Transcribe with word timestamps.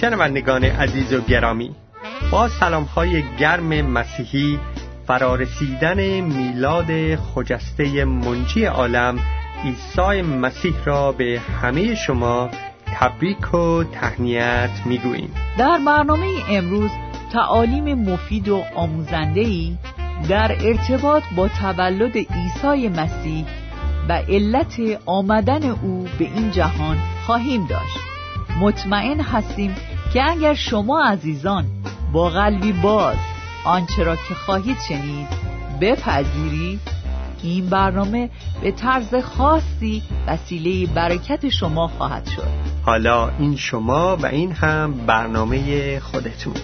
شنوندگان 0.00 0.64
عزیز 0.64 1.12
و 1.12 1.20
گرامی 1.20 1.70
با 2.32 2.48
سلام 2.48 2.84
های 2.84 3.24
گرم 3.38 3.82
مسیحی 3.82 4.58
فرارسیدن 5.06 6.20
میلاد 6.20 7.16
خجسته 7.16 8.04
منجی 8.04 8.64
عالم 8.64 9.18
عیسی 9.64 10.22
مسیح 10.22 10.74
را 10.84 11.12
به 11.12 11.40
همه 11.62 11.94
شما 11.94 12.50
تبریک 12.86 13.54
و 13.54 13.84
تهنیت 13.84 14.70
می‌گوییم. 14.84 15.34
در 15.58 15.78
برنامه 15.86 16.26
امروز 16.50 16.90
تعالیم 17.32 17.94
مفید 17.94 18.48
و 18.48 18.62
ای 19.34 19.76
در 20.28 20.56
ارتباط 20.60 21.22
با 21.36 21.48
تولد 21.48 22.16
عیسی 22.16 22.88
مسیح 22.88 23.44
و 24.08 24.12
علت 24.12 24.80
آمدن 25.06 25.64
او 25.70 26.08
به 26.18 26.24
این 26.24 26.50
جهان 26.50 26.98
خواهیم 27.26 27.66
داشت. 27.66 28.07
مطمئن 28.60 29.20
هستیم 29.20 29.74
که 30.12 30.30
اگر 30.30 30.54
شما 30.54 31.04
عزیزان 31.04 31.64
با 32.12 32.30
قلبی 32.30 32.72
باز 32.72 33.16
آنچه 33.64 34.02
را 34.02 34.16
که 34.16 34.34
خواهید 34.34 34.76
شنید 34.88 35.28
بپذیرید 35.80 36.80
این 37.42 37.66
برنامه 37.66 38.30
به 38.62 38.72
طرز 38.72 39.14
خاصی 39.14 40.02
وسیله 40.26 40.92
برکت 40.94 41.48
شما 41.48 41.88
خواهد 41.88 42.26
شد. 42.36 42.48
حالا 42.82 43.28
این 43.28 43.56
شما 43.56 44.16
و 44.16 44.26
این 44.26 44.52
هم 44.52 44.92
برنامه 44.92 46.00
خودتون. 46.00 46.54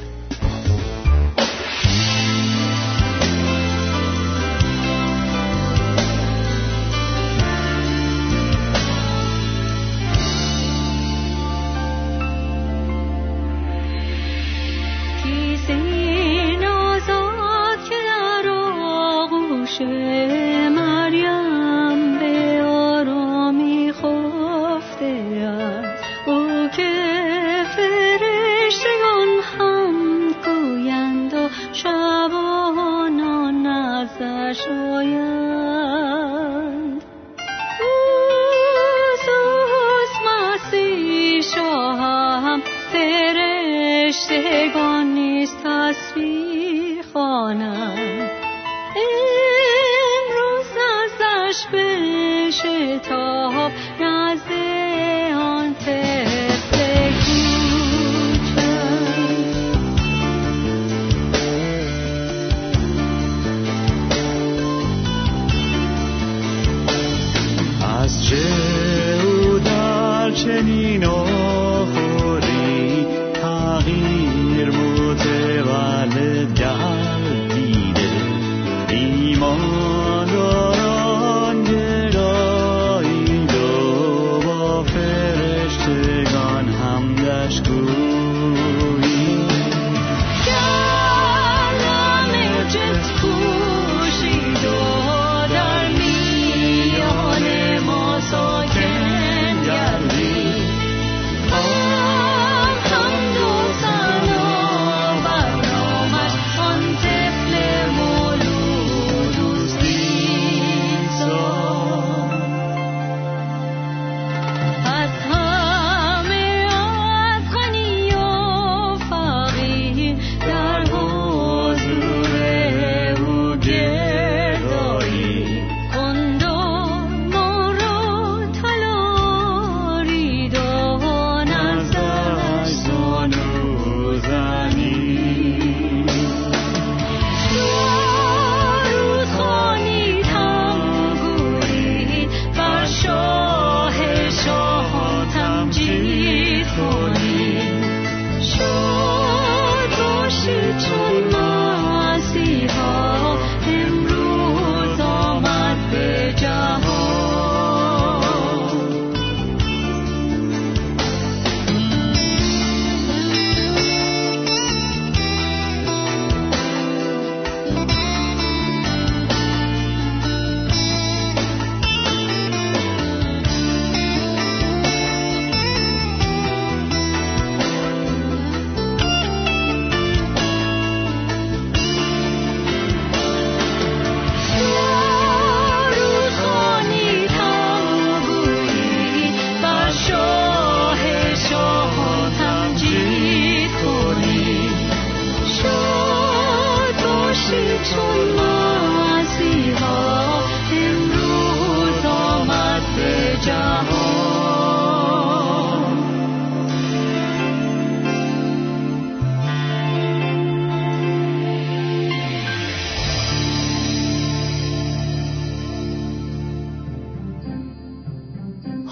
رایگان 44.65 45.07
نیست 45.07 45.57
تصویر 45.65 47.05
خانم 47.15 48.31
امروز 48.97 50.71
ازش 51.05 51.67
بشه 51.73 52.99
تاب 52.99 53.73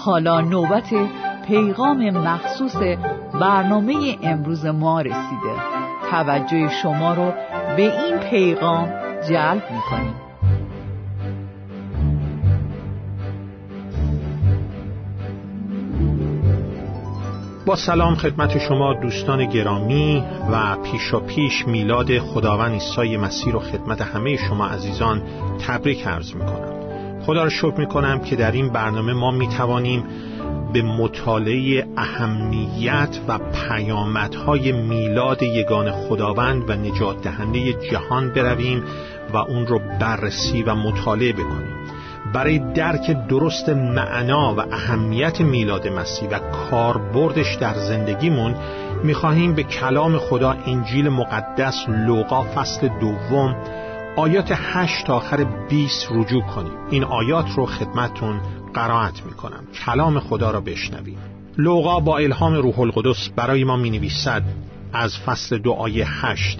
حالا 0.05 0.41
نوبت 0.41 0.93
پیغام 1.47 2.09
مخصوص 2.09 2.75
برنامه 3.33 4.17
امروز 4.23 4.65
ما 4.65 5.01
رسیده. 5.01 5.55
توجه 6.11 6.69
شما 6.69 7.13
رو 7.13 7.33
به 7.77 7.81
این 7.81 8.17
پیغام 8.19 8.89
جلب 9.29 9.63
می‌کنیم. 9.71 10.15
با 17.65 17.75
سلام 17.75 18.15
خدمت 18.15 18.57
شما 18.57 18.93
دوستان 18.93 19.45
گرامی 19.45 20.23
و 20.51 20.75
پیش 20.75 21.13
و 21.13 21.19
پیش 21.19 21.67
میلاد 21.67 22.19
خداوند 22.19 22.71
عیسی 22.71 23.17
مسیح 23.17 23.53
و 23.53 23.59
خدمت 23.59 24.01
همه 24.01 24.37
شما 24.37 24.67
عزیزان 24.67 25.21
تبریک 25.67 26.07
عرض 26.07 26.35
می‌کنم. 26.35 26.73
خدا 27.25 27.43
را 27.43 27.49
شکر 27.49 27.75
می 27.77 27.85
کنم 27.85 28.19
که 28.19 28.35
در 28.35 28.51
این 28.51 28.69
برنامه 28.69 29.13
ما 29.13 29.31
می 29.31 29.47
توانیم 29.47 30.03
به 30.73 30.81
مطالعه 30.81 31.87
اهمیت 31.97 33.19
و 33.27 33.37
پیامدهای 33.37 34.71
میلاد 34.71 35.43
یگان 35.43 35.91
خداوند 35.91 36.69
و 36.69 36.73
نجات 36.73 37.21
دهنده 37.21 37.73
جهان 37.73 38.29
برویم 38.29 38.83
و 39.33 39.37
اون 39.37 39.67
رو 39.67 39.79
بررسی 39.99 40.63
و 40.63 40.75
مطالعه 40.75 41.33
بکنیم. 41.33 41.73
برای 42.33 42.59
درک 42.73 43.27
درست 43.27 43.69
معنا 43.69 44.55
و 44.55 44.59
اهمیت 44.59 45.41
میلاد 45.41 45.87
مسیح 45.87 46.29
و 46.29 46.39
کاربردش 46.39 47.55
در 47.55 47.73
زندگیمون 47.73 48.55
می‌خواهیم 49.03 49.53
به 49.53 49.63
کلام 49.63 50.17
خدا 50.17 50.51
انجیل 50.51 51.09
مقدس 51.09 51.85
لوقا 51.87 52.43
فصل 52.43 52.87
دوم 52.87 53.55
آیات 54.15 54.53
8 54.55 55.05
تا 55.05 55.15
آخر 55.15 55.43
20 55.69 56.07
رجوع 56.11 56.41
کنیم. 56.41 56.73
این 56.89 57.03
آیات 57.03 57.45
رو 57.55 57.65
خدمتون 57.65 58.39
قرائت 58.73 59.25
می‌کنم. 59.25 59.63
کلام 59.85 60.19
خدا 60.19 60.51
را 60.51 60.61
بشنویم. 60.61 61.17
لوقا 61.57 61.99
با 61.99 62.17
الهام 62.17 62.53
روح 62.53 62.79
القدس 62.79 63.29
برای 63.35 63.63
ما 63.63 63.75
می 63.75 63.89
نویسد 63.89 64.43
از 64.93 65.17
فصل 65.17 65.69
آیه 65.69 66.25
8 66.25 66.59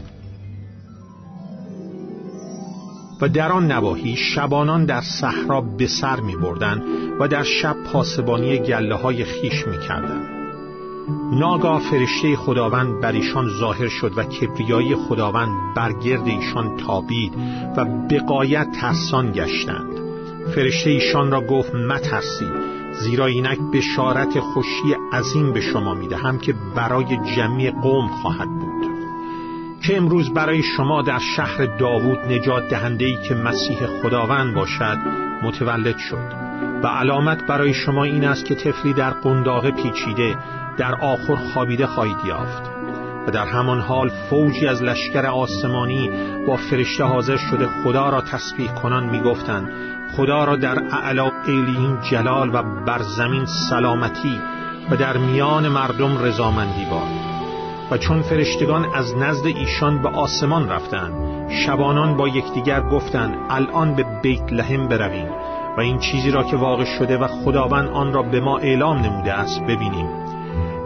و 3.22 3.30
در 3.30 3.52
آن 3.52 3.72
نواحی 3.72 4.16
شبانان 4.16 4.86
در 4.86 5.02
صحرا 5.02 5.62
به 5.62 5.88
سر 5.88 6.20
می 6.20 6.36
بردن 6.36 6.84
و 7.20 7.28
در 7.28 7.44
شب 7.44 7.76
پاسبانی 7.84 8.58
گله 8.58 8.96
های 8.96 9.24
خیش 9.24 9.68
می 9.68 9.80
کردن. 9.80 10.22
ناگاه 11.40 11.82
فرشته 11.82 12.36
خداوند 12.36 13.02
بر 13.02 13.12
ایشان 13.12 13.50
ظاهر 13.60 13.88
شد 13.88 14.18
و 14.18 14.24
کبریایی 14.24 14.96
خداوند 14.96 15.76
بر 15.76 15.94
گرد 15.94 16.28
ایشان 16.28 16.78
تابید 16.78 17.34
و 17.78 17.86
بقایت 17.86 18.68
ترسان 18.82 19.32
گشتند. 19.32 20.03
فرشته 20.56 20.90
ایشان 20.90 21.32
را 21.32 21.42
گفت 21.42 21.76
مترسید 21.76 22.54
زیرا 22.94 23.26
اینک 23.26 23.60
بشارت 23.74 24.40
خوشی 24.40 24.96
عظیم 25.14 25.54
به 25.54 25.62
شما 25.62 25.94
می‌دهم 25.94 26.38
که 26.38 26.54
برای 26.76 27.18
جمعی 27.36 27.72
قوم 27.72 28.08
خواهد 28.08 28.50
بود. 28.50 28.84
که 29.82 29.98
امروز 29.98 30.34
برای 30.34 30.64
شما 30.64 31.02
در 31.02 31.20
شهر 31.20 31.66
داوود 31.66 32.20
نجات 32.20 32.68
دهنده 32.70 33.06
ای 33.06 33.18
که 33.28 33.36
مسیح 33.36 33.86
خداوند 33.86 34.54
باشد 34.56 34.98
متولد 35.44 35.98
شد. 35.98 36.34
و 36.84 36.88
علامت 36.88 37.48
برای 37.48 37.74
شما 37.74 38.04
این 38.04 38.26
است 38.26 38.46
که 38.46 38.56
طفلی 38.56 38.94
در 38.94 39.10
قنداق 39.10 39.70
پیچیده 39.70 40.38
در 40.78 40.96
آخر 40.96 41.36
خوابیده 41.36 41.88
خواهید 41.88 42.26
یافت. 42.26 42.64
و 43.28 43.32
در 43.32 43.46
همان 43.46 43.80
حال 43.80 44.10
فوجی 44.30 44.68
از 44.68 44.84
لشکر 44.84 45.26
آسمانی 45.26 46.10
با 46.48 46.56
فرشته 46.56 47.04
حاضر 47.04 47.38
شده 47.38 47.68
خدا 47.68 48.10
را 48.10 48.22
تسبیح 48.22 48.74
کنان 48.74 49.10
می‌گفتند 49.10 49.72
خدا 50.18 50.44
را 50.44 50.56
در 50.56 50.80
اعلا 50.92 51.32
ایلین 51.48 51.98
جلال 52.02 52.56
و 52.56 52.64
بر 52.86 53.02
زمین 53.02 53.46
سلامتی 53.46 54.40
و 54.92 54.96
در 54.96 55.18
میان 55.18 55.68
مردم 55.68 56.18
رضامندی 56.18 56.86
باد. 56.86 57.34
و 57.92 57.98
چون 57.98 58.22
فرشتگان 58.22 58.86
از 58.96 59.18
نزد 59.18 59.46
ایشان 59.46 60.02
به 60.02 60.10
آسمان 60.10 60.70
رفتند 60.70 61.14
شبانان 61.50 62.18
با 62.18 62.28
یکدیگر 62.28 62.82
گفتند 62.82 63.36
الان 63.50 63.96
به 63.96 64.06
بیت 64.22 64.54
لحم 64.54 64.88
برویم 64.88 65.30
و 65.78 65.82
این 65.82 65.98
چیزی 65.98 66.32
را 66.32 66.44
که 66.44 66.56
واقع 66.56 66.86
شده 66.86 67.18
و 67.18 67.28
خداوند 67.28 67.90
آن 67.90 68.14
را 68.14 68.24
به 68.24 68.40
ما 68.40 68.58
اعلام 68.58 68.98
نموده 68.98 69.34
است 69.34 69.62
ببینیم. 69.62 70.08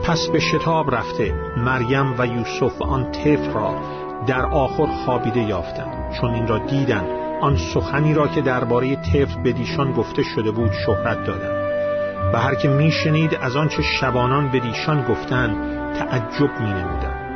پس 0.04 0.28
به 0.34 0.40
شتاب 0.40 0.96
رفته 0.96 1.34
مریم 1.58 2.16
و 2.18 2.28
یوسف 2.28 2.82
و 2.82 2.84
آن 2.84 3.12
طفل 3.12 3.54
را 3.54 3.76
در 4.28 4.46
آخر 4.46 4.86
خوابیده 4.86 5.40
یافتند. 5.40 6.14
چون 6.22 6.34
این 6.34 6.48
را 6.48 6.58
دیدند 6.58 7.17
آن 7.42 7.58
سخنی 7.74 8.14
را 8.14 8.28
که 8.28 8.42
درباره 8.42 8.96
طفل 8.96 9.42
به 9.44 9.54
گفته 9.98 10.24
شده 10.24 10.52
بود 10.52 10.72
شهرت 10.86 11.24
دادند 11.24 11.68
و 12.34 12.40
هر 12.40 12.56
که 12.56 12.68
میشنید 12.68 13.36
از 13.42 13.56
آنچه 13.56 13.82
شبانان 13.82 14.52
به 14.52 14.60
دیشان 14.60 15.04
گفتند 15.04 15.56
تعجب 15.94 16.60
می 16.60 16.70
نمودن. 16.70 17.28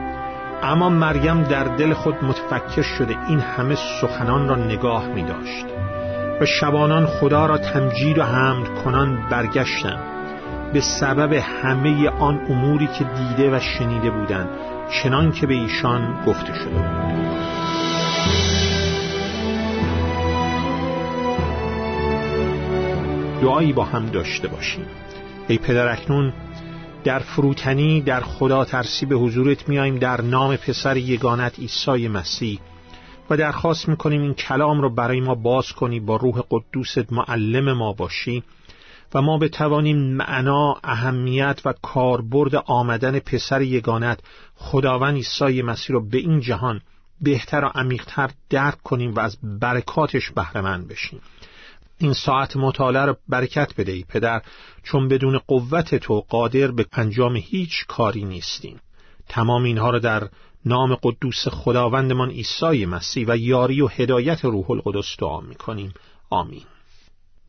اما 0.63 0.89
مریم 0.89 1.44
در 1.44 1.63
دل 1.63 1.94
خود 1.94 2.15
متفکر 2.24 2.81
شده 2.81 3.18
این 3.27 3.39
همه 3.39 3.75
سخنان 4.01 4.48
را 4.48 4.56
نگاه 4.56 5.07
می 5.07 5.24
داشت 5.24 5.65
و 6.42 6.45
شبانان 6.45 7.06
خدا 7.06 7.45
را 7.45 7.57
تمجید 7.57 8.18
و 8.18 8.24
حمد 8.24 8.83
کنان 8.83 9.30
برگشتند. 9.30 10.00
به 10.74 10.81
سبب 10.81 11.33
همه 11.33 12.09
آن 12.09 12.39
اموری 12.50 12.88
که 12.88 13.03
دیده 13.03 13.56
و 13.56 13.59
شنیده 13.59 14.09
بودند 14.09 14.50
چنان 14.89 15.31
که 15.31 15.48
به 15.48 15.53
ایشان 15.53 16.25
گفته 16.27 16.53
شده 16.53 16.69
بود. 16.69 17.60
دعایی 23.41 23.73
با 23.73 23.83
هم 23.83 24.05
داشته 24.05 24.47
باشیم. 24.47 24.85
ای 25.47 25.57
پدر 25.57 25.88
اکنون 25.88 26.33
در 27.03 27.19
فروتنی 27.19 28.01
در 28.01 28.21
خدا 28.21 28.65
ترسی 28.65 29.05
به 29.05 29.15
حضورت 29.15 29.69
میاییم 29.69 29.97
در 29.97 30.21
نام 30.21 30.55
پسر 30.55 30.97
یگانت 30.97 31.59
عیسی 31.59 32.07
مسیح 32.07 32.59
و 33.29 33.38
درخواست 33.38 33.89
می‌کنیم 33.89 34.21
این 34.21 34.33
کلام 34.33 34.81
رو 34.81 34.89
برای 34.89 35.21
ما 35.21 35.35
باز 35.35 35.71
کنی 35.71 35.99
با 35.99 36.15
روح 36.15 36.41
قدوست 36.51 37.13
معلم 37.13 37.73
ما 37.73 37.93
باشی 37.93 38.43
و 39.13 39.21
ما 39.21 39.38
بتوانیم 39.38 39.97
معنا 39.97 40.75
اهمیت 40.83 41.61
و 41.65 41.73
کاربرد 41.81 42.55
آمدن 42.55 43.19
پسر 43.19 43.61
یگانت 43.61 44.19
خداوند 44.55 45.15
عیسی 45.15 45.61
مسیح 45.61 45.93
رو 45.93 46.09
به 46.09 46.17
این 46.17 46.39
جهان 46.39 46.81
بهتر 47.21 47.65
و 47.65 47.71
عمیقتر 47.75 48.29
درک 48.49 48.83
کنیم 48.83 49.13
و 49.13 49.19
از 49.19 49.38
برکاتش 49.43 50.31
بهرهمند 50.31 50.88
بشیم. 50.88 51.21
این 52.03 52.13
ساعت 52.13 52.57
مطالعه 52.57 53.06
را 53.06 53.18
برکت 53.30 53.75
بده 53.77 53.92
ای 53.92 54.06
پدر 54.09 54.42
چون 54.83 55.07
بدون 55.07 55.38
قوت 55.38 55.95
تو 55.95 56.25
قادر 56.30 56.71
به 56.71 56.86
انجام 56.94 57.36
هیچ 57.36 57.86
کاری 57.88 58.25
نیستیم. 58.25 58.80
تمام 59.30 59.63
اینها 59.63 59.89
را 59.89 60.00
در 60.00 60.30
نام 60.65 60.95
قدوس 60.95 61.48
خداوندمان 61.48 62.30
عیسی 62.30 62.86
مسیح 62.86 63.25
و 63.27 63.38
یاری 63.38 63.81
و 63.81 63.88
هدایت 63.88 64.45
روح 64.45 64.71
القدس 64.71 65.15
دعا 65.19 65.42
می‌کنیم. 65.42 65.94
آمین. 66.30 66.63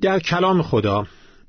در 0.01 0.21
کلام 0.21 0.63
خدا 0.63 1.07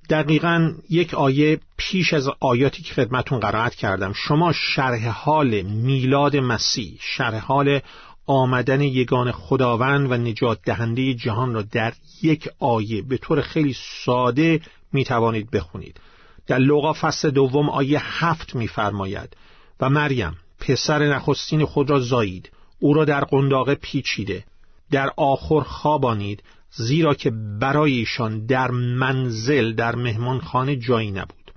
دقیقا 0.09 0.73
یک 0.89 1.13
آیه 1.13 1.59
پیش 1.77 2.13
از 2.13 2.29
آیاتی 2.39 2.83
که 2.83 2.93
خدمتون 2.93 3.39
قرائت 3.39 3.75
کردم 3.75 4.13
شما 4.13 4.53
شرح 4.53 5.07
حال 5.09 5.61
میلاد 5.61 6.35
مسیح 6.35 6.97
شرح 7.01 7.37
حال 7.37 7.79
آمدن 8.25 8.81
یگان 8.81 9.31
خداوند 9.31 10.11
و 10.11 10.17
نجات 10.17 10.59
دهنده 10.65 11.13
جهان 11.13 11.53
را 11.53 11.61
در 11.61 11.93
یک 12.21 12.49
آیه 12.59 13.01
به 13.01 13.17
طور 13.17 13.41
خیلی 13.41 13.75
ساده 14.05 14.61
می 14.93 15.03
توانید 15.03 15.51
بخونید. 15.51 15.99
در 16.47 16.57
لوقا 16.57 16.93
فصل 16.93 17.29
دوم 17.29 17.69
آیه 17.69 17.99
هفت 18.03 18.55
میفرماید 18.55 19.37
و 19.79 19.89
مریم 19.89 20.37
پسر 20.59 21.15
نخستین 21.15 21.65
خود 21.65 21.89
را 21.89 21.99
زایید 21.99 22.51
او 22.79 22.93
را 22.93 23.05
در 23.05 23.23
قنداقه 23.23 23.75
پیچیده 23.75 24.43
در 24.91 25.09
آخر 25.17 25.59
خوابانید 25.59 26.43
زیرا 26.71 27.13
که 27.13 27.31
برای 27.59 27.93
ایشان 27.93 28.45
در 28.45 28.71
منزل 28.71 29.73
در 29.73 29.95
مهمانخانه 29.95 30.75
جایی 30.75 31.11
نبود. 31.11 31.51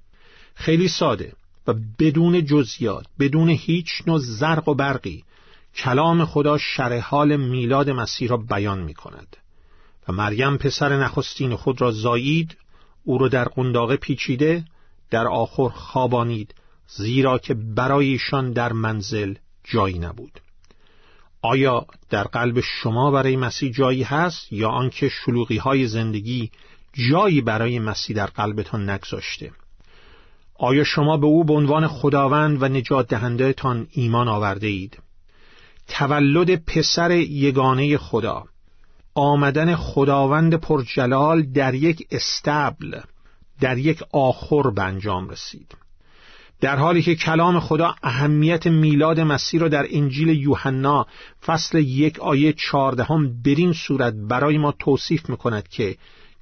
خیلی 0.54 0.88
ساده 0.88 1.32
و 1.66 1.74
بدون 1.98 2.44
جزیات 2.44 3.06
بدون 3.18 3.48
هیچ 3.48 3.88
نوع 4.06 4.18
زرق 4.18 4.68
و 4.68 4.74
برقی 4.74 5.24
کلام 5.76 6.24
خدا 6.24 6.58
شرح 6.58 6.98
حال 6.98 7.36
میلاد 7.36 7.90
مسیح 7.90 8.28
را 8.28 8.36
بیان 8.36 8.78
می 8.78 8.94
کند 8.94 9.36
و 10.08 10.12
مریم 10.12 10.56
پسر 10.56 10.96
نخستین 10.96 11.56
خود 11.56 11.80
را 11.80 11.90
زایید 11.90 12.56
او 13.04 13.18
را 13.18 13.28
در 13.28 13.44
قنداقه 13.44 13.96
پیچیده 13.96 14.64
در 15.10 15.26
آخر 15.26 15.68
خوابانید 15.68 16.54
زیرا 16.88 17.38
که 17.38 17.54
برایشان 17.54 18.52
در 18.52 18.72
منزل 18.72 19.34
جایی 19.64 19.98
نبود. 19.98 20.40
آیا 21.42 21.86
در 22.10 22.24
قلب 22.24 22.60
شما 22.60 23.10
برای 23.10 23.36
مسیح 23.36 23.72
جایی 23.72 24.02
هست 24.02 24.52
یا 24.52 24.68
آنکه 24.68 25.08
شلوغی 25.08 25.56
های 25.56 25.86
زندگی 25.86 26.50
جایی 27.10 27.40
برای 27.40 27.78
مسیح 27.78 28.16
در 28.16 28.26
قلبتان 28.26 28.90
نگذاشته؟ 28.90 29.52
آیا 30.58 30.84
شما 30.84 31.16
به 31.16 31.26
او 31.26 31.44
به 31.44 31.52
عنوان 31.52 31.86
خداوند 31.86 32.62
و 32.62 32.68
نجات 32.68 33.08
دهنده 33.08 33.52
تان 33.52 33.86
ایمان 33.90 34.28
آورده 34.28 34.66
اید 34.66 34.98
تولد 35.88 36.64
پسر 36.64 37.10
یگانه 37.10 37.98
خدا. 37.98 38.44
آمدن 39.14 39.74
خداوند 39.74 40.54
پرجلال 40.54 41.42
در 41.42 41.74
یک 41.74 42.06
استبل 42.10 43.00
در 43.60 43.78
یک 43.78 44.02
آخر 44.12 44.70
به 44.70 44.82
انجام 44.82 45.28
رسید. 45.28 45.76
در 46.60 46.76
حالی 46.76 47.02
که 47.02 47.14
کلام 47.14 47.60
خدا 47.60 47.94
اهمیت 48.02 48.66
میلاد 48.66 49.20
مسیح 49.20 49.60
را 49.60 49.68
در 49.68 49.86
انجیل 49.90 50.28
یوحنا 50.28 51.06
فصل 51.46 51.78
یک 51.78 52.20
آیه 52.20 52.52
چهاردهم 52.52 53.42
برین 53.42 53.72
صورت 53.72 54.14
برای 54.14 54.58
ما 54.58 54.72
توصیف 54.72 55.28
می‌کند 55.28 55.68
که 55.68 55.96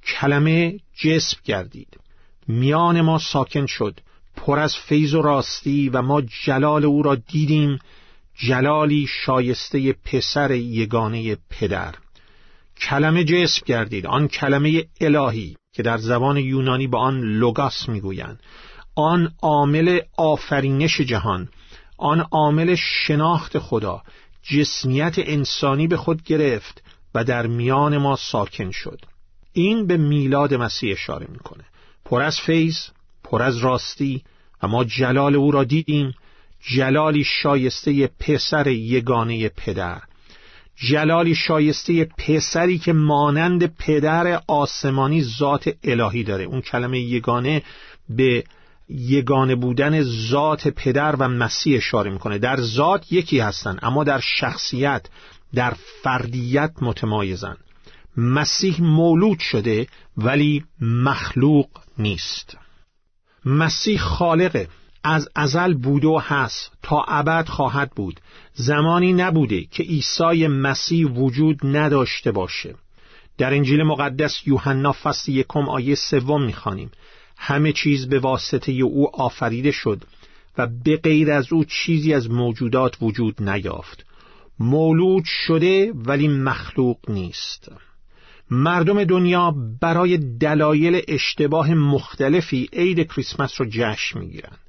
کلمه 0.07 0.79
جسم 1.03 1.37
گردید. 1.43 1.99
میان 2.47 3.01
ما 3.01 3.17
ساکن 3.19 3.65
شد 3.65 3.99
پر 4.35 4.59
از 4.59 4.75
فیض 4.75 5.13
و 5.13 5.21
راستی 5.21 5.89
و 5.89 6.01
ما 6.01 6.21
جلال 6.45 6.85
او 6.85 7.03
را 7.03 7.15
دیدیم 7.15 7.79
جلالی 8.35 9.07
شایسته 9.09 9.93
پسر 9.93 10.51
یگانه 10.51 11.37
پدر. 11.49 11.95
کلمه 12.81 13.23
جسم 13.23 13.61
گردید 13.65 14.05
آن 14.05 14.27
کلمه 14.27 14.83
الهی 15.01 15.57
که 15.73 15.83
در 15.83 15.97
زبان 15.97 16.37
یونانی 16.37 16.87
با 16.87 16.99
آن 16.99 17.21
لوگاس 17.21 17.89
می‌گویند. 17.89 18.39
آن 18.95 19.31
عامل 19.41 19.99
آفرینش 20.17 21.01
جهان 21.01 21.49
آن 21.97 22.19
عامل 22.31 22.75
شناخت 22.75 23.59
خدا. 23.59 24.01
جسمیت 24.43 25.15
انسانی 25.17 25.87
به 25.87 25.97
خود 25.97 26.23
گرفت 26.23 26.83
و 27.15 27.23
در 27.23 27.47
میان 27.47 27.97
ما 27.97 28.15
ساکن 28.15 28.71
شد. 28.71 29.01
این 29.53 29.87
به 29.87 29.97
میلاد 29.97 30.53
مسیح 30.53 30.91
اشاره 30.91 31.27
می‌کنه. 31.29 31.63
پر 32.05 32.21
از 32.21 32.39
فیض 32.39 32.77
پر 33.23 33.41
از 33.41 33.57
راستی 33.57 34.23
و 34.63 34.67
ما 34.67 34.83
جلال 34.83 35.35
او 35.35 35.51
را 35.51 35.63
دیدیم. 35.63 36.13
جلالی 36.67 37.23
شایسته 37.23 38.07
پسر 38.07 38.67
یگانه 38.67 39.49
پدر. 39.49 40.01
جلالی 40.75 41.35
شایسته 41.35 42.05
پسری 42.05 42.77
که 42.77 42.93
مانند 42.93 43.75
پدر 43.75 44.41
آسمانی 44.47 45.23
ذات 45.23 45.69
الهی 45.83 46.23
داره. 46.23 46.43
اون 46.43 46.61
کلمه 46.61 46.99
یگانه 46.99 47.63
به 48.09 48.43
یگانه 48.89 49.55
بودن 49.55 50.01
ذات 50.01 50.67
پدر 50.67 51.15
و 51.15 51.27
مسیح 51.27 51.77
اشاره 51.77 52.11
می‌کنه. 52.11 52.37
در 52.37 52.61
ذات 52.61 53.11
یکی 53.11 53.39
هستن 53.39 53.77
اما 53.81 54.03
در 54.03 54.19
شخصیت 54.19 55.05
در 55.53 55.73
فردیت 56.03 56.71
متمایزن. 56.81 57.57
مسیح 58.17 58.81
مولود 58.81 59.39
شده 59.39 59.87
ولی 60.17 60.63
مخلوق 60.81 61.67
نیست. 61.97 62.57
مسیح 63.45 63.99
خالقه. 63.99 64.67
از 65.07 65.29
ازل 65.35 65.73
بوده 65.73 66.07
و 66.07 66.19
هست 66.23 66.71
تا 66.83 67.03
ابد 67.07 67.47
خواهد 67.47 67.91
بود. 67.95 68.19
زمانی 68.53 69.13
نبوده 69.13 69.65
که 69.65 69.83
عیسی 69.83 70.47
مسیح 70.47 71.07
وجود 71.07 71.59
نداشته 71.63 72.31
باشه. 72.31 72.75
در 73.37 73.53
انجیل 73.53 73.83
مقدس 73.83 74.47
یوحنا 74.47 74.91
فصل 74.91 75.31
یکم 75.31 75.69
آیه 75.69 75.95
سوم 75.95 76.43
می‌خوانیم. 76.43 76.91
همه 77.37 77.71
چیز 77.71 78.09
به 78.09 78.19
واسطه 78.19 78.71
او 78.71 79.15
آفریده 79.21 79.71
شد 79.71 80.03
و 80.57 80.67
به 80.83 80.97
غیر 80.97 81.31
از 81.31 81.53
او 81.53 81.65
چیزی 81.65 82.13
از 82.13 82.31
موجودات 82.31 82.97
وجود 83.01 83.49
نیافت. 83.49 84.05
مولود 84.59 85.23
شده 85.25 85.91
ولی 85.95 86.27
مخلوق 86.27 86.97
نیست. 87.07 87.71
مردم 88.51 89.03
دنیا 89.03 89.55
برای 89.81 90.17
دلایل 90.17 91.01
اشتباه 91.07 91.73
مختلفی 91.73 92.69
عید 92.73 93.11
کریسمس 93.11 93.61
رو 93.61 93.67
جشن 93.69 94.19
می‌گیرند 94.19 94.64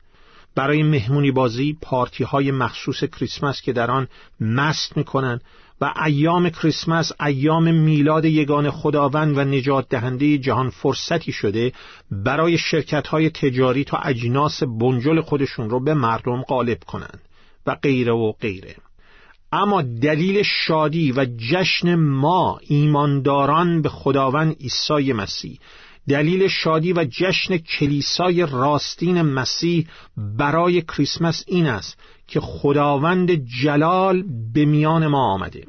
برای 0.56 0.82
مهمونی 0.82 1.30
بازی 1.30 1.78
پارتی 1.82 2.24
های 2.24 2.50
مخصوص 2.50 3.04
کریسمس 3.04 3.62
که 3.62 3.72
در 3.72 3.90
آن 3.90 4.08
مست 4.40 4.96
می‌کنن 4.96 5.40
و 5.80 5.94
ایام 6.04 6.50
کریسمس 6.50 7.12
ایام 7.20 7.74
میلاد 7.74 8.24
یگان 8.24 8.70
خداوند 8.70 9.38
و 9.38 9.44
نجات 9.44 9.88
دهنده 9.88 10.38
جهان 10.38 10.70
فرصتی 10.70 11.32
شده 11.32 11.72
برای 12.10 12.58
شرکت 12.58 13.06
های 13.06 13.30
تجاری 13.30 13.84
تا 13.84 13.98
اجناس 13.98 14.62
بنجل 14.62 15.20
خودشون 15.20 15.70
رو 15.70 15.80
به 15.80 15.94
مردم 15.94 16.42
غالب 16.42 16.84
کنند 16.84 17.20
و 17.66 17.74
غیره 17.74 18.12
و 18.12 18.32
غیره. 18.32 18.76
اما 19.52 19.82
دلیل 19.82 20.42
شادی 20.42 21.12
و 21.12 21.26
جشن 21.50 21.94
ما 21.94 22.60
ایمانداران 22.62 23.82
به 23.82 23.88
خداوند 23.88 24.56
عیسی 24.60 25.12
مسیح 25.12 25.58
دلیل 26.08 26.48
شادی 26.48 26.92
و 26.92 27.04
جشن 27.04 27.56
کلیسای 27.56 28.46
راستین 28.50 29.22
مسیح 29.22 29.88
برای 30.16 30.82
کریسمس 30.82 31.44
این 31.46 31.66
است 31.66 31.98
که 32.26 32.40
خداوند 32.40 33.30
جلال 33.62 34.24
به 34.54 34.64
میان 34.64 35.06
ما 35.06 35.32
آمده. 35.32 35.64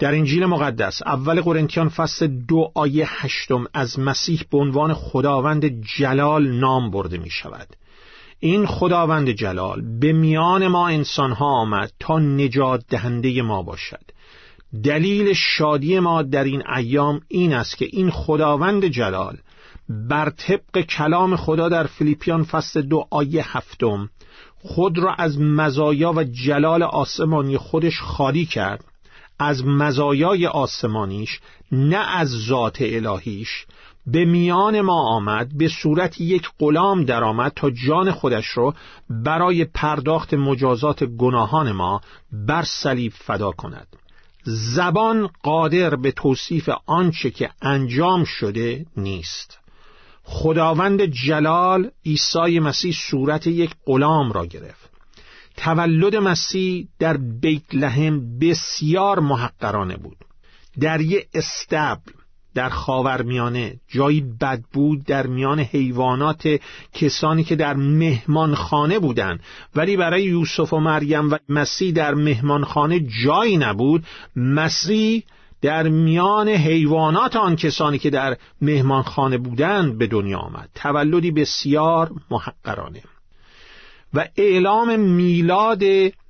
در 0.00 0.14
انجیل 0.14 0.46
مقدس 0.46 1.02
اول 1.02 1.40
قرنتیان 1.40 1.88
فصل 1.88 2.26
دو 2.26 2.72
آیه 2.74 3.06
هشتم 3.08 3.66
از 3.74 3.98
مسیح 3.98 4.42
به 4.50 4.58
عنوان 4.58 4.94
خداوند 4.94 5.64
جلال 5.98 6.48
نام 6.48 6.90
برده 6.90 7.18
می 7.18 7.30
شود 7.30 7.68
این 8.40 8.66
خداوند 8.66 9.30
جلال 9.30 9.98
به 10.00 10.12
میان 10.12 10.68
ما 10.68 10.88
انسانها 10.88 11.46
آمد 11.46 11.92
تا 12.00 12.18
نجات 12.18 12.84
دهنده 12.88 13.42
ما 13.42 13.62
باشد. 13.62 14.04
دلیل 14.84 15.32
شادی 15.32 15.98
ما 15.98 16.22
در 16.22 16.44
این 16.44 16.62
ایام 16.76 17.20
این 17.28 17.52
است 17.54 17.76
که 17.76 17.86
این 17.92 18.10
خداوند 18.10 18.84
جلال 18.84 19.36
بر 19.88 20.30
طبق 20.30 20.80
کلام 20.80 21.36
خدا 21.36 21.68
در 21.68 21.86
فیلیپیان 21.86 22.44
فصل 22.44 22.82
دو 22.82 23.06
آیه 23.10 23.56
هفتم 23.56 24.10
خود 24.62 24.98
را 24.98 25.14
از 25.14 25.40
مزایا 25.40 26.12
و 26.12 26.24
جلال 26.24 26.82
آسمانی 26.82 27.56
خودش 27.56 28.00
خالی 28.00 28.46
کرد. 28.46 28.84
از 29.38 29.64
مزایای 29.64 30.46
آسمانیش 30.46 31.40
نه 31.72 32.16
از 32.16 32.28
ذات 32.28 32.78
الهیش 32.80 33.66
به 34.12 34.24
میان 34.24 34.80
ما 34.80 35.02
آمد 35.02 35.58
به 35.58 35.68
صورت 35.68 36.20
یک 36.20 36.48
غلام 36.58 37.04
درآمد 37.04 37.52
تا 37.56 37.70
جان 37.70 38.10
خودش 38.10 38.56
را 38.56 38.74
برای 39.10 39.64
پرداخت 39.64 40.34
مجازات 40.34 41.04
گناهان 41.04 41.72
ما 41.72 42.00
بر 42.32 42.62
صلیب 42.62 43.12
فدا 43.12 43.52
کند. 43.52 43.86
زبان 44.44 45.30
قادر 45.42 45.96
به 45.96 46.12
توصیف 46.12 46.70
آنچه 46.86 47.30
که 47.30 47.50
انجام 47.62 48.24
شده 48.24 48.86
نیست. 48.96 49.58
خداوند 50.22 51.02
جلال 51.02 51.90
عیسی 52.06 52.58
مسیح 52.60 52.94
صورت 53.10 53.46
یک 53.46 53.70
غلام 53.86 54.32
را 54.32 54.46
گرفت. 54.46 54.90
تولد 55.56 56.16
مسیح 56.16 56.88
در 56.98 57.16
بیت 57.16 57.74
لحم 57.74 58.38
بسیار 58.38 59.20
محقرانه 59.20 59.96
بود. 59.96 60.16
در 60.80 61.00
یک 61.00 61.28
استبل 61.34 62.17
در 62.58 62.68
خاورمیانه. 62.68 63.74
جایی 63.88 64.20
بد 64.40 64.60
بود 64.72 65.04
در 65.04 65.26
میان 65.26 65.60
حیوانات 65.60 66.58
کسانی 66.92 67.44
که 67.44 67.56
در 67.56 67.74
مهمانخانه 67.74 68.98
بودند 68.98 69.40
ولی 69.76 69.96
برای 69.96 70.22
یوسف 70.22 70.72
و 70.72 70.78
مریم 70.78 71.30
و 71.30 71.38
مسیح 71.48 71.92
در 71.92 72.14
مهمانخانه 72.14 73.00
جایی 73.24 73.56
نبود. 73.56 74.04
مسیح 74.36 75.24
در 75.62 75.88
میان 75.88 76.48
حیوانات 76.48 77.36
آن 77.36 77.56
کسانی 77.56 77.98
که 77.98 78.10
در 78.10 78.36
مهمانخانه 78.60 79.38
بودند 79.38 79.98
به 79.98 80.06
دنیا 80.06 80.38
آمد. 80.38 80.68
تولدی 80.74 81.30
بسیار 81.30 82.10
محقرانه. 82.30 83.02
و 84.14 84.28
اعلام 84.36 85.00
میلاد 85.00 85.82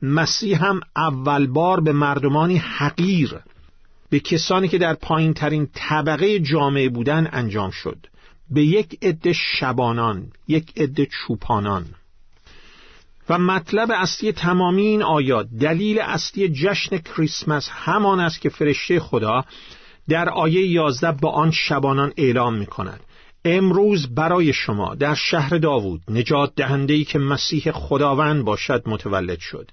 مسیح 0.02 0.64
هم 0.64 0.80
اول 0.96 1.46
بار 1.46 1.80
به 1.80 1.92
مردمانی 1.92 2.56
حقیر 2.56 3.34
به 4.10 4.20
کسانی 4.20 4.68
که 4.68 4.78
در 4.78 4.94
پایین 4.94 5.34
ترین 5.34 5.68
طبقه 5.74 6.38
جامعه 6.38 6.88
بودن 6.88 7.28
انجام 7.32 7.70
شد. 7.70 8.06
به 8.50 8.64
یک 8.64 8.98
عده 9.02 9.32
شبانان 9.32 10.32
یک 10.48 10.72
عده 10.76 11.06
چوپانان. 11.06 11.84
و 13.28 13.38
مطلب 13.38 13.90
اصلی 13.90 14.32
تمامی 14.32 14.82
این 14.82 15.02
آیات 15.02 15.48
دلیل 15.60 15.98
اصلی 16.00 16.48
جشن 16.48 16.98
کریسمس 16.98 17.68
همان 17.72 18.20
است 18.20 18.40
که 18.40 18.48
فرشته 18.48 19.00
خدا 19.00 19.44
در 20.08 20.28
آیه 20.28 20.66
یازده 20.66 21.12
با 21.12 21.30
آن 21.30 21.50
شبانان 21.50 22.12
اعلام 22.16 22.54
می 22.54 22.66
کند 22.66 23.00
امروز 23.44 24.14
برای 24.14 24.52
شما 24.52 24.94
در 24.94 25.14
شهر 25.14 25.58
داوود 25.58 26.00
نجات 26.08 26.54
دهندهی 26.54 27.04
که 27.04 27.18
مسیح 27.18 27.70
خداوند 27.72 28.44
باشد 28.44 28.82
متولد 28.86 29.38
شد. 29.38 29.70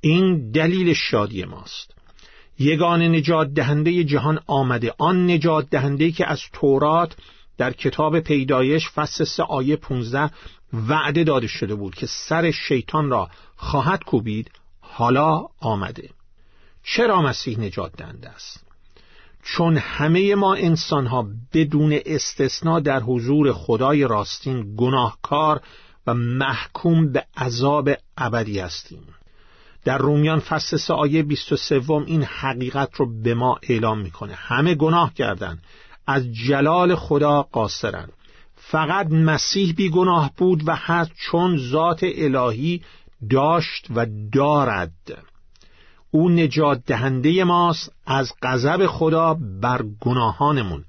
این 0.00 0.50
دلیل 0.50 0.92
شادی 0.92 1.44
ماست. 1.44 1.94
یگان 2.58 3.02
نجات 3.02 3.48
دهنده 3.54 4.04
جهان 4.04 4.40
آمده. 4.46 4.94
آن 4.98 5.30
نجات 5.30 5.70
دهنده 5.70 6.10
که 6.10 6.30
از 6.30 6.40
تورات 6.52 7.16
در 7.58 7.72
کتاب 7.72 8.20
پیدایش 8.20 8.90
فصل 8.90 9.24
سه 9.24 9.42
آیه 9.42 9.76
15 9.76 10.30
وعده 10.72 11.24
داده 11.24 11.46
شده 11.46 11.74
بود 11.74 11.94
که 11.94 12.06
سر 12.06 12.50
شیطان 12.50 13.10
را 13.10 13.30
خواهد 13.56 14.04
کوبید 14.04 14.50
حالا 14.80 15.46
آمده. 15.60 16.10
چرا 16.82 17.22
مسیح 17.22 17.60
نجات 17.60 17.92
دهنده 17.96 18.28
است؟ 18.28 18.66
چون 19.42 19.76
همه 19.76 20.34
ما 20.34 20.54
انسانها 20.54 21.26
بدون 21.52 21.98
استثنا 22.06 22.80
در 22.80 23.00
حضور 23.00 23.52
خدای 23.52 24.04
راستین 24.04 24.76
گناهکار 24.76 25.60
و 26.06 26.14
محکوم 26.14 27.12
به 27.12 27.26
عذاب 27.36 27.90
ابدی 28.16 28.58
هستیم. 28.58 29.02
در 29.86 29.98
رومیان 29.98 30.40
فصل 30.40 30.76
سه 30.76 30.94
آیه 30.94 31.22
23 31.22 31.90
این 31.90 32.22
حقیقت 32.22 32.94
رو 32.96 33.22
به 33.22 33.34
ما 33.34 33.58
اعلام 33.62 33.98
می‌کنه. 34.00 34.34
همه 34.34 34.74
گناه 34.74 35.14
کردند 35.14 35.62
از 36.06 36.32
جلال 36.32 36.94
خدا 36.94 37.42
قاصرند 37.42 38.12
فقط 38.56 39.06
مسیح 39.06 39.72
بی 39.72 39.90
گناه 39.90 40.30
بود 40.36 40.68
و 40.68 40.76
هست 40.76 41.10
چون 41.16 41.58
ذات 41.58 42.00
الهی 42.02 42.82
داشت 43.30 43.86
و 43.94 44.06
دارد. 44.32 45.24
او 46.10 46.30
نجات 46.30 46.82
دهنده 46.86 47.44
ماست 47.44 47.92
از 48.06 48.32
غضب 48.42 48.86
خدا 48.86 49.34
بر 49.62 49.82
گناهانمون. 50.00 50.84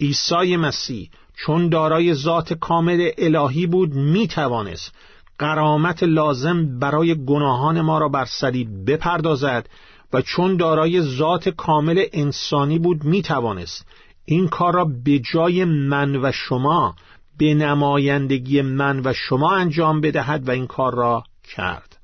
عیسی 0.00 0.56
مسیح 0.56 1.10
چون 1.36 1.68
دارای 1.68 2.14
ذات 2.14 2.52
کامل 2.52 3.10
الهی 3.18 3.66
بود 3.66 3.94
می 3.94 4.28
توانست 4.28 4.92
قرامت 5.38 6.02
لازم 6.02 6.78
برای 6.78 7.24
گناهان 7.24 7.80
ما 7.80 7.98
را 7.98 8.08
بر 8.08 8.24
صلیب 8.24 8.90
بپردازد 8.90 9.68
و 10.12 10.22
چون 10.22 10.56
دارای 10.56 11.02
ذات 11.02 11.48
کامل 11.48 12.04
انسانی 12.12 12.78
بود 12.78 13.04
می 13.04 13.22
توانست 13.22 13.86
این 14.24 14.48
کار 14.48 14.74
را 14.74 14.84
به 15.04 15.18
جای 15.18 15.64
من 15.64 16.24
و 16.24 16.32
شما 16.32 16.94
به 17.38 17.54
نمایندگی 17.54 18.62
من 18.62 19.00
و 19.04 19.12
شما 19.12 19.52
انجام 19.52 20.00
بدهد 20.00 20.48
و 20.48 20.50
این 20.50 20.66
کار 20.66 20.94
را 20.94 21.24
کرد. 21.56 21.98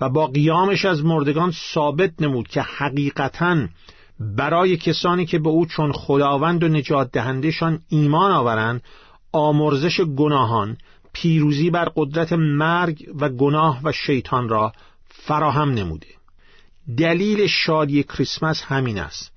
و 0.00 0.08
با 0.08 0.26
قیامش 0.26 0.84
از 0.84 1.04
مردگان 1.04 1.52
ثابت 1.74 2.22
نمود 2.22 2.48
که 2.48 2.62
حقیقتا 2.62 3.56
برای 4.20 4.76
کسانی 4.76 5.26
که 5.26 5.38
به 5.38 5.48
او 5.48 5.66
چون 5.66 5.92
خداوند 5.92 6.64
و 6.64 6.68
نجات 6.68 7.10
دهندشان 7.12 7.82
ایمان 7.88 8.32
آورند 8.32 8.82
آمرزش 9.32 10.00
گناهان 10.00 10.76
پیروزی 11.12 11.70
بر 11.70 11.88
قدرت 11.96 12.32
مرگ 12.32 13.10
و 13.20 13.28
گناه 13.28 13.80
و 13.84 13.92
شیطان 13.92 14.48
را 14.48 14.72
فراهم 15.08 15.70
نموده. 15.70 16.06
دلیل 16.98 17.46
شادی 17.46 18.02
کریسمس 18.02 18.62
همین 18.62 18.98
است. 18.98 19.32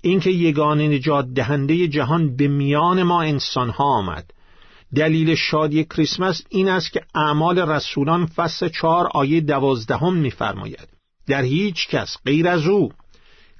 اینکه 0.00 0.30
یگانه 0.30 0.88
نجات 0.88 1.26
دهنده 1.34 1.88
جهان 1.88 2.36
به 2.36 2.48
میان 2.48 3.02
ما 3.02 3.22
انسان 3.22 3.70
ها 3.70 3.84
آمد. 3.84 4.30
دلیل 4.94 5.34
شادی 5.34 5.84
کریسمس 5.84 6.42
این 6.48 6.68
است 6.68 6.92
که 6.92 7.00
اعمال 7.14 7.58
رسولان 7.58 8.26
فصل 8.26 8.68
چهار 8.68 9.06
آیه 9.14 9.40
دوازدهم 9.40 10.14
می‌فرماید. 10.14 10.88
در 11.26 11.42
هیچ 11.42 11.88
کس 11.88 12.16
غیر 12.24 12.48
از 12.48 12.66
او 12.66 12.92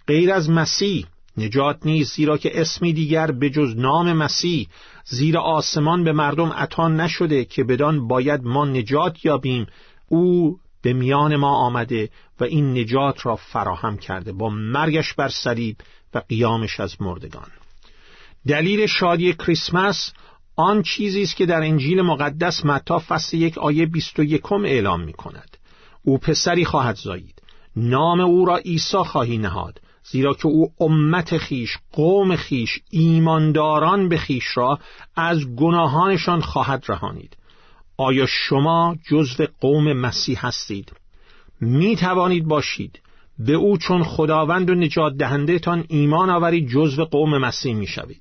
غیر 0.07 0.33
از 0.33 0.51
مسیح 0.51 1.07
نجات 1.37 1.79
نیست 1.85 2.15
زیرا 2.15 2.39
که 2.39 2.61
اسمی 2.61 2.93
دیگر 2.93 3.31
به 3.31 3.51
جز 3.51 3.77
نام 3.77 4.13
مسیح 4.13 4.69
زیر 5.11 5.39
آسمان 5.39 6.05
به 6.05 6.13
مردم 6.13 6.53
عطا 6.53 6.89
نشده 6.89 7.45
که 7.45 7.65
بدان 7.65 8.09
باید 8.09 8.45
ما 8.45 8.65
نجات 8.65 9.25
یابیم. 9.25 9.67
او 10.09 10.59
به 10.83 10.93
میان 10.93 11.37
ما 11.37 11.57
آمده 11.57 12.11
و 12.41 12.45
این 12.45 12.79
نجات 12.79 13.27
را 13.27 13.37
فراهم 13.37 13.97
کرده 13.97 14.33
با 14.33 14.49
مرگش 14.49 15.15
بر 15.15 15.29
صلیب 15.29 15.77
و 16.15 16.19
قیامش 16.29 16.81
از 16.81 17.03
مردگان. 17.03 17.49
دلیل 18.47 18.87
شادی 18.87 19.33
کریسمس 19.33 20.13
آن 20.57 20.83
چیزی 20.83 21.23
است 21.23 21.37
که 21.37 21.47
در 21.47 21.63
انجیل 21.63 22.03
مقدس 22.03 22.65
متی 22.65 22.99
فصل 22.99 23.37
یک 23.37 23.59
آیه 23.59 23.87
بیست 23.87 24.19
و 24.19 24.23
یکم 24.23 24.65
اعلام 24.65 25.01
می 25.01 25.13
کند 25.13 25.57
او 26.03 26.19
پسری 26.19 26.65
خواهد 26.65 26.97
زایید. 26.97 27.43
نام 27.77 28.21
او 28.21 28.45
را 28.45 28.57
عیسی 28.57 28.97
خواهی 28.97 29.39
نهاد. 29.39 29.81
زیرا 30.11 30.35
که 30.35 30.47
او 30.47 30.73
امت 30.81 31.39
خیش 31.39 31.77
قوم 31.93 32.37
خیش 32.37 32.79
ایمانداران 32.91 34.09
به 34.09 34.17
خیش 34.17 34.45
را 34.57 34.79
از 35.17 35.57
گناهانشان 35.57 36.41
خواهد 36.41 36.85
رهانید. 36.89 37.37
آیا 37.97 38.27
شما 38.27 38.97
جزو 39.11 39.47
قوم 39.61 39.93
مسیح 39.93 40.47
هستید؟ 40.47 40.93
می 41.61 41.97
توانید 41.97 42.45
باشید. 42.45 43.01
به 43.39 43.53
او 43.53 43.79
چون 43.79 44.05
خداوند 44.05 44.71
و 44.71 44.75
نجات 44.75 45.17
دهنده 45.17 45.59
تان 45.59 45.85
ایمان 45.89 46.31
آورید 46.31 46.69
جزو 46.69 47.05
قوم 47.05 47.39
مسیح 47.39 47.75
می 47.75 47.87
شوید. 47.87 48.21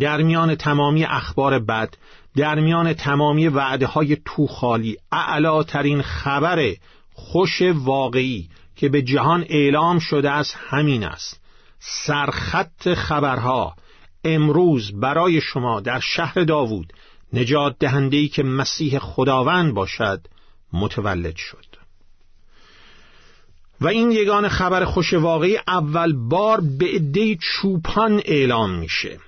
در 0.00 0.22
میان 0.22 0.54
تمامی 0.54 1.04
اخبار 1.04 1.58
بد 1.58 1.94
در 2.36 2.60
میان 2.60 2.92
تمامی 2.92 3.48
وعده 3.48 3.86
های 3.86 4.16
توخالی 4.24 4.96
اعلاترین 5.12 6.02
خبر 6.02 6.74
خوش 7.12 7.62
واقعی 7.62 8.48
که 8.76 8.88
به 8.88 9.02
جهان 9.02 9.44
اعلام 9.48 9.98
شده 9.98 10.30
است 10.30 10.56
همین 10.68 11.04
است. 11.04 11.40
سرخط 11.78 12.94
خبرها 12.94 13.76
امروز 14.24 15.00
برای 15.00 15.40
شما 15.40 15.80
در 15.80 16.00
شهر 16.00 16.44
داوود 16.44 16.92
نجات 17.32 17.76
دهندهی 17.78 18.28
که 18.28 18.42
مسیح 18.42 18.98
خداوند 18.98 19.74
باشد 19.74 20.20
متولد 20.72 21.36
شد. 21.36 21.66
و 23.80 23.86
این 23.86 24.12
یگان 24.12 24.48
خبر 24.48 24.84
خوش 24.84 25.14
واقعی 25.14 25.58
اول 25.68 26.12
بار 26.12 26.60
به 26.78 26.86
عده 26.86 27.36
چوپان 27.36 28.22
اعلام 28.24 28.78
میشه. 28.78 29.18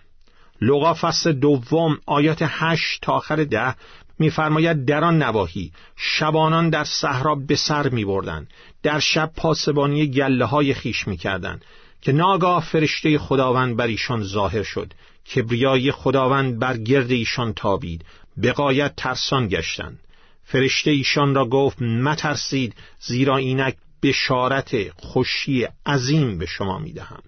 لغا 0.60 0.94
فصل 0.94 1.32
دوم 1.32 1.98
آیات 2.06 2.38
هشت 2.42 2.98
تا 3.02 3.12
آخر 3.12 3.44
ده 3.44 3.74
میفرماید 4.18 4.84
در 4.84 5.04
آن 5.04 5.22
نواحی 5.22 5.72
شبانان 5.96 6.70
در 6.70 6.84
صحرا 6.84 7.34
به 7.34 7.56
سر 7.56 7.88
می 7.88 8.04
بردن. 8.04 8.48
در 8.82 8.98
شب 8.98 9.32
پاسبانی 9.36 10.06
گله 10.06 10.44
های 10.44 10.74
خیش 10.74 11.08
می 11.08 11.16
کردن. 11.16 11.60
که 12.02 12.12
ناگاه 12.12 12.64
فرشته 12.64 13.18
خداوند 13.18 13.76
بر 13.76 13.86
ایشان 13.86 14.22
ظاهر 14.22 14.62
شد 14.62 14.92
کبریای 15.34 15.92
خداوند 15.92 16.58
بر 16.58 16.76
گرد 16.76 17.10
ایشان 17.10 17.52
تابید 17.52 18.04
بقایت 18.42 18.92
ترسان 18.96 19.48
گشتند 19.48 19.98
فرشته 20.44 20.90
ایشان 20.90 21.34
را 21.34 21.48
گفت 21.48 21.82
مترسید 21.82 22.74
زیرا 23.00 23.36
اینک 23.36 23.76
بشارت 24.02 25.00
خوشی 25.00 25.66
عظیم 25.86 26.38
به 26.38 26.46
شما 26.46 26.78
می‌دهم 26.78 27.22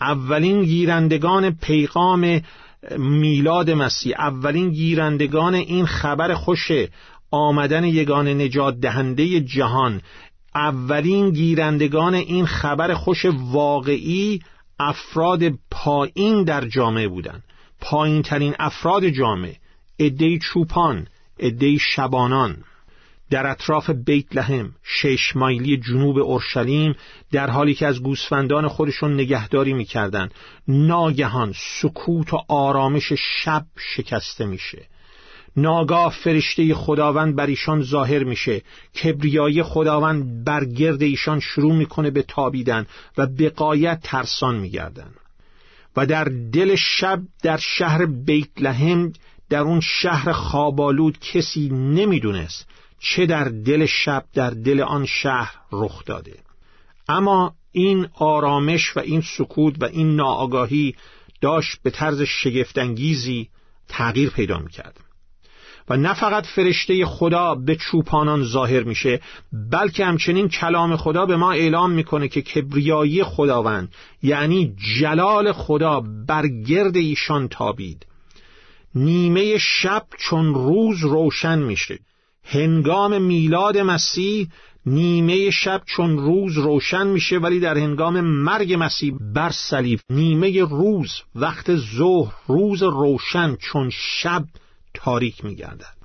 اولین 0.00 0.62
گیرندگان 0.62 1.50
پیغام 1.50 2.40
میلاد 2.98 3.70
مسیح 3.70 4.14
اولین 4.18 4.70
گیرندگان 4.70 5.54
این 5.54 5.86
خبر 5.86 6.34
خوش 6.34 6.70
آمدن 7.30 7.84
یگان 7.84 8.28
نجات 8.28 8.80
دهنده 8.80 9.40
جهان. 9.40 10.00
اولین 10.54 11.30
گیرندگان 11.30 12.14
این 12.14 12.46
خبر 12.46 12.94
خوش 12.94 13.24
واقعی 13.50 14.40
افراد 14.78 15.42
پایین 15.70 16.44
در 16.44 16.68
جامعه 16.68 17.08
بودند 17.08 17.44
پایین 17.80 18.22
ترین 18.22 18.54
افراد 18.58 19.08
جامعه 19.08 19.56
عده 20.00 20.38
چوپان 20.38 21.06
عده 21.40 21.78
شبانان. 21.78 22.56
در 23.30 23.46
اطراف 23.46 23.90
بیت 23.90 24.36
لحم 24.36 24.72
شش 24.82 25.36
مایلی 25.36 25.76
جنوب 25.76 26.18
اورشلیم 26.18 26.94
در 27.32 27.50
حالی 27.50 27.74
که 27.74 27.86
از 27.86 28.02
گوسفندان 28.02 28.68
خودشون 28.68 29.14
نگهداری 29.14 29.72
می‌کردند. 29.72 30.34
ناگهان 30.68 31.52
سکوت 31.80 32.34
و 32.34 32.38
آرامش 32.48 33.12
شب 33.12 33.66
شکسته 33.94 34.46
میشه. 34.46 34.86
ناگاه 35.56 36.12
فرشته 36.12 36.74
خداوند 36.74 37.36
بر 37.36 37.46
ایشان 37.46 37.82
ظاهر 37.82 38.24
میشه. 38.24 38.62
کبریای 39.02 39.62
خداوند 39.62 40.44
بر 40.44 40.64
گرد 40.64 41.02
ایشان 41.02 41.40
شروع 41.40 41.74
می‌کنه 41.74 42.10
به 42.10 42.22
تابیدن 42.22 42.86
و 43.18 43.26
بقایت 43.26 44.00
ترسان 44.02 44.56
میگردن. 44.56 45.10
و 45.96 46.06
در 46.06 46.24
دل 46.52 46.74
شب 46.74 47.20
در 47.42 47.56
شهر 47.56 48.06
بیت 48.06 48.48
لحم 48.60 49.12
در 49.48 49.60
اون 49.60 49.80
شهر 49.80 50.32
خابالود 50.32 51.18
کسی 51.18 51.68
نمی‌دونست 51.68 52.66
چه 53.00 53.26
در 53.26 53.44
دل 53.44 53.86
شب 53.86 54.24
در 54.34 54.50
دل 54.50 54.80
آن 54.80 55.06
شهر 55.06 55.54
رخ 55.72 56.04
داده. 56.04 56.38
اما 57.08 57.54
این 57.72 58.08
آرامش 58.14 58.96
و 58.96 59.00
این 59.00 59.20
سکوت 59.20 59.74
و 59.80 59.84
این 59.84 60.16
ناآگاهی 60.16 60.94
داشت 61.40 61.82
به 61.82 61.90
طرز 61.90 62.22
شگفتانگیزی 62.22 63.48
تغییر 63.88 64.30
پیدا 64.30 64.58
می‌کرد. 64.58 65.00
و 65.88 65.96
نه 65.96 66.14
فقط 66.14 66.46
فرشته 66.46 67.06
خدا 67.06 67.54
به 67.54 67.76
چوپانان 67.76 68.44
ظاهر 68.44 68.82
میشه 68.82 69.20
بلکه 69.72 70.04
همچنین 70.04 70.48
کلام 70.48 70.96
خدا 70.96 71.26
به 71.26 71.36
ما 71.36 71.52
اعلام 71.52 71.90
می‌کنه 71.90 72.28
که 72.28 72.42
کبریایی 72.42 73.24
خداوند 73.24 73.94
یعنی 74.22 74.76
جلال 75.00 75.52
خدا 75.52 76.00
بر 76.28 76.46
گرد 76.48 76.96
ایشان 76.96 77.48
تابید. 77.48 78.06
نیمه 78.94 79.58
شب 79.58 80.06
چون 80.18 80.54
روز 80.54 81.02
روشن 81.02 81.58
میشه. 81.58 81.98
هنگام 82.46 83.22
میلاد 83.22 83.78
مسیح 83.78 84.48
نیمه 84.86 85.50
شب 85.50 85.82
چون 85.86 86.18
روز 86.18 86.58
روشن 86.58 87.06
میشه 87.06 87.38
ولی 87.38 87.60
در 87.60 87.78
هنگام 87.78 88.20
مرگ 88.20 88.76
مسیح 88.78 89.14
بر 89.34 89.50
صلیب 89.50 90.00
نیمه 90.10 90.60
روز 90.60 91.22
وقت 91.34 91.76
ظهر 91.76 92.34
روز 92.46 92.82
روشن 92.82 93.56
چون 93.56 93.90
شب 93.90 94.44
تاریک 94.94 95.44
میگردد. 95.44 95.96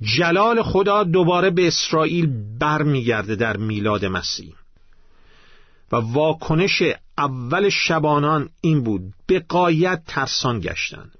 جلال 0.00 0.62
خدا 0.62 1.04
دوباره 1.04 1.50
به 1.50 1.66
اسرائیل 1.66 2.30
برمیگرده 2.60 3.36
در 3.36 3.56
میلاد 3.56 4.04
مسیح. 4.04 4.52
و 5.92 5.96
واکنش 5.96 6.82
اول 7.18 7.68
شبانان 7.68 8.48
این 8.60 8.82
بود. 8.82 9.02
به 9.26 9.40
قایت 9.48 10.02
ترسان 10.06 10.60
گشتند. 10.60 11.12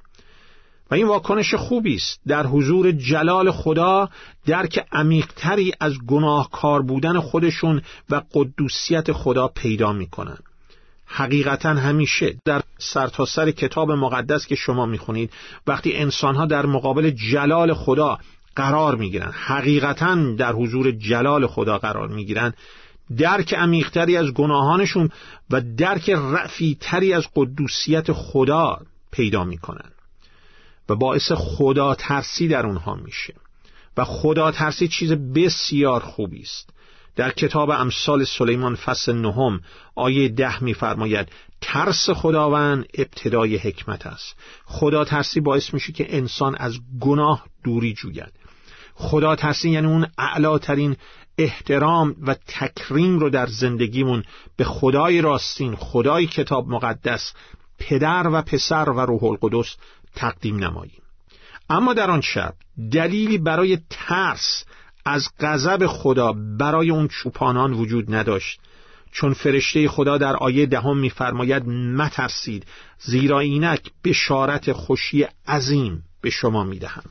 و 0.90 0.94
این 0.94 1.08
واکنش 1.08 1.54
خوبی 1.54 1.94
است. 1.94 2.20
در 2.26 2.46
حضور 2.46 2.92
جلال 2.92 3.50
خدا 3.50 4.08
درک 4.46 4.86
عمیقتری 4.92 5.72
از 5.80 5.98
گناهکار 6.06 6.82
بودن 6.82 7.20
خودشون 7.20 7.82
و 8.10 8.22
قدوسیت 8.34 9.12
خدا 9.12 9.48
پیدا 9.48 9.92
می‌کنن. 9.92 10.38
حقیقتا 11.06 11.68
همیشه 11.68 12.36
در 12.44 12.62
سرتاسر 12.78 13.44
سر 13.44 13.50
کتاب 13.50 13.90
مقدس 13.92 14.46
که 14.46 14.54
شما 14.54 14.86
می‌خونید 14.86 15.32
وقتی 15.66 15.96
انسانها 15.96 16.46
در 16.46 16.66
مقابل 16.66 17.10
جلال 17.10 17.74
خدا 17.74 18.18
قرار 18.56 18.94
می‌گیرن 18.94 19.30
حقیقتا 19.32 20.14
در 20.14 20.52
حضور 20.52 20.90
جلال 20.90 21.46
خدا 21.46 21.78
قرار 21.78 22.08
می‌گیرن 22.08 22.52
درک 23.16 23.54
عمیقتری 23.54 24.16
از 24.16 24.32
گناهانشون 24.32 25.10
و 25.50 25.62
درک 25.76 26.10
رفیتری 26.10 27.12
از 27.12 27.26
قدوسیت 27.34 28.12
خدا 28.12 28.80
پیدا 29.12 29.44
می‌کنن. 29.44 29.90
و 30.88 30.94
باعث 30.94 31.32
خدا 31.32 31.94
ترسی 31.94 32.48
در 32.48 32.66
اونها 32.66 32.94
میشه. 32.94 33.34
و 33.96 34.04
خدا 34.04 34.50
ترسی 34.50 34.88
چیز 34.88 35.12
بسیار 35.12 36.00
خوبی 36.00 36.42
است. 36.42 36.70
در 37.16 37.30
کتاب 37.30 37.70
امثال 37.70 38.24
سلیمان 38.24 38.74
فصل 38.74 39.12
نهم 39.12 39.60
آیه 39.94 40.28
ده 40.28 40.64
میفرماید 40.64 41.28
ترس 41.60 42.10
خداوند 42.10 42.84
ابتدای 42.94 43.56
حکمت 43.56 44.06
است. 44.06 44.36
خدا 44.64 45.04
ترسی 45.04 45.40
باعث 45.40 45.74
میشه 45.74 45.92
که 45.92 46.16
انسان 46.16 46.54
از 46.54 46.78
گناه 47.00 47.44
دوری 47.64 47.94
جوید. 47.94 48.32
خدا 48.94 49.36
ترسی 49.36 49.70
یعنی 49.70 49.86
اون 49.86 50.06
اعلاترین 50.18 50.96
احترام 51.38 52.16
و 52.22 52.34
تکریم 52.34 53.18
رو 53.18 53.30
در 53.30 53.46
زندگیمون 53.46 54.24
به 54.56 54.64
خدای 54.64 55.20
راستین 55.20 55.76
خدای 55.76 56.26
کتاب 56.26 56.68
مقدس 56.68 57.32
پدر 57.78 58.28
و 58.32 58.42
پسر 58.42 58.90
و 58.90 59.00
روح 59.00 59.24
القدس 59.24 59.76
تقدیم 60.16 60.56
نماییم. 60.56 61.02
اما 61.70 61.94
در 61.94 62.10
آن 62.10 62.20
شب 62.20 62.54
دلیلی 62.92 63.38
برای 63.38 63.78
ترس 63.90 64.64
از 65.04 65.28
غضب 65.40 65.86
خدا 65.86 66.32
برای 66.32 66.90
اون 66.90 67.08
چوپانان 67.08 67.72
وجود 67.72 68.14
نداشت. 68.14 68.60
چون 69.12 69.32
فرشته 69.32 69.88
خدا 69.88 70.18
در 70.18 70.36
آیه 70.36 70.66
دهم 70.66 70.98
میفرماید 70.98 71.66
مترسید 71.68 72.66
زیرا 72.98 73.40
اینک 73.40 73.90
بشارت 74.04 74.72
خوشی 74.72 75.26
عظیم 75.48 76.02
به 76.20 76.30
شما 76.30 76.64
می‌دهم. 76.64 77.04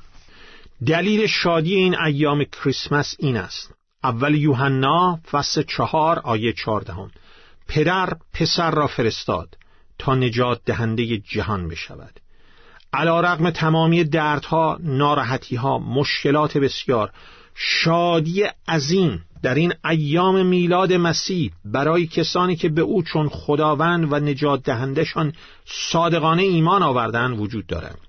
دلیل 0.85 1.27
شادی 1.27 1.75
این 1.75 1.99
ایام 1.99 2.43
کریسمس 2.43 3.15
این 3.19 3.37
است. 3.37 3.73
اول 4.03 4.35
یوحنا 4.35 5.19
فصل 5.31 5.63
چهار 5.63 6.19
آیه 6.19 6.53
چهاردهم. 6.53 7.11
پدر 7.67 8.13
پسر 8.33 8.71
را 8.71 8.87
فرستاد 8.87 9.57
تا 9.99 10.15
نجات 10.15 10.61
دهنده 10.65 11.17
جهان 11.17 11.67
بشود. 11.67 12.19
علا 12.95 13.21
رقم 13.21 13.49
تمامی 13.49 14.03
دردها، 14.03 14.77
ناراحتیها، 14.83 15.79
مشکلات 15.79 16.57
بسیار. 16.57 17.11
شادی 17.55 18.43
عظیم 18.67 19.25
در 19.43 19.55
این 19.55 19.73
ایام 19.85 20.45
میلاد 20.45 20.93
مسیح 20.93 21.51
برای 21.65 22.07
کسانی 22.07 22.55
که 22.55 22.69
به 22.69 22.81
او 22.81 23.03
چون 23.03 23.29
خداوند 23.29 24.13
و 24.13 24.19
نجات 24.19 24.63
دهندشان 24.63 25.33
صادقانه 25.65 26.43
ایمان 26.43 26.83
آوردن 26.83 27.31
وجود 27.31 27.67
دارد 27.67 27.99